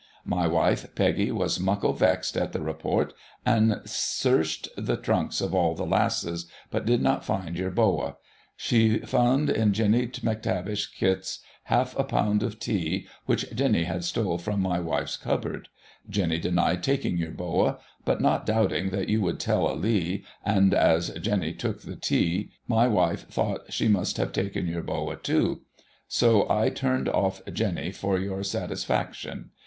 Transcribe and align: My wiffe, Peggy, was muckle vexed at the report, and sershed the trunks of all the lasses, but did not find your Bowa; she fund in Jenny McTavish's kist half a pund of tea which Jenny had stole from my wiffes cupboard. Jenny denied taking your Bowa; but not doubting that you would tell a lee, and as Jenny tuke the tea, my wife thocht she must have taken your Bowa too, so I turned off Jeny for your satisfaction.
My 0.25 0.47
wiffe, 0.47 0.95
Peggy, 0.95 1.31
was 1.31 1.59
muckle 1.59 1.93
vexed 1.93 2.35
at 2.35 2.53
the 2.53 2.59
report, 2.59 3.13
and 3.45 3.73
sershed 3.85 4.67
the 4.75 4.97
trunks 4.97 5.41
of 5.41 5.53
all 5.53 5.75
the 5.75 5.85
lasses, 5.85 6.47
but 6.71 6.87
did 6.87 7.03
not 7.03 7.23
find 7.23 7.55
your 7.55 7.69
Bowa; 7.69 8.15
she 8.57 8.97
fund 8.97 9.47
in 9.51 9.73
Jenny 9.73 10.07
McTavish's 10.07 10.87
kist 10.87 11.43
half 11.65 11.95
a 11.99 12.03
pund 12.03 12.41
of 12.41 12.57
tea 12.57 13.05
which 13.27 13.53
Jenny 13.53 13.83
had 13.83 14.03
stole 14.03 14.39
from 14.39 14.59
my 14.59 14.79
wiffes 14.79 15.21
cupboard. 15.21 15.69
Jenny 16.09 16.39
denied 16.39 16.81
taking 16.81 17.17
your 17.19 17.29
Bowa; 17.33 17.77
but 18.03 18.19
not 18.19 18.43
doubting 18.47 18.89
that 18.89 19.07
you 19.07 19.21
would 19.21 19.39
tell 19.39 19.71
a 19.71 19.75
lee, 19.77 20.25
and 20.43 20.73
as 20.73 21.11
Jenny 21.11 21.53
tuke 21.53 21.83
the 21.83 21.95
tea, 21.95 22.49
my 22.67 22.87
wife 22.87 23.29
thocht 23.29 23.71
she 23.71 23.87
must 23.87 24.17
have 24.17 24.33
taken 24.33 24.65
your 24.65 24.81
Bowa 24.81 25.15
too, 25.15 25.61
so 26.07 26.49
I 26.49 26.71
turned 26.71 27.07
off 27.07 27.43
Jeny 27.53 27.91
for 27.93 28.17
your 28.17 28.41
satisfaction. 28.41 29.51